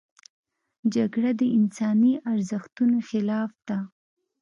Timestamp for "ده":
3.67-3.77